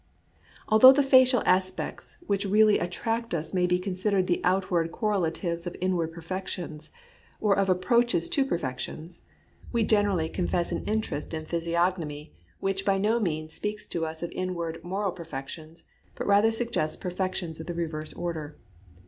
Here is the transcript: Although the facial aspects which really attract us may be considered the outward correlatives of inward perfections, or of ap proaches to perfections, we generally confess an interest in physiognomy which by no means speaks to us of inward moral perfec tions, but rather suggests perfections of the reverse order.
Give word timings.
Although 0.67 0.93
the 0.93 1.03
facial 1.03 1.43
aspects 1.45 2.17
which 2.25 2.43
really 2.47 2.79
attract 2.79 3.35
us 3.35 3.53
may 3.53 3.67
be 3.67 3.77
considered 3.77 4.25
the 4.25 4.41
outward 4.43 4.91
correlatives 4.91 5.67
of 5.67 5.75
inward 5.79 6.11
perfections, 6.11 6.89
or 7.39 7.55
of 7.55 7.69
ap 7.69 7.81
proaches 7.81 8.27
to 8.31 8.43
perfections, 8.43 9.21
we 9.71 9.83
generally 9.83 10.27
confess 10.27 10.71
an 10.71 10.83
interest 10.85 11.35
in 11.35 11.45
physiognomy 11.45 12.33
which 12.59 12.83
by 12.83 12.97
no 12.97 13.19
means 13.19 13.53
speaks 13.53 13.85
to 13.89 14.03
us 14.03 14.23
of 14.23 14.31
inward 14.31 14.83
moral 14.83 15.11
perfec 15.11 15.49
tions, 15.49 15.83
but 16.15 16.25
rather 16.25 16.51
suggests 16.51 16.97
perfections 16.97 17.59
of 17.59 17.67
the 17.67 17.75
reverse 17.75 18.11
order. 18.13 18.57